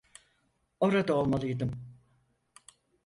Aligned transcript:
Orada 0.79 1.13
olmalıydım. 1.13 1.71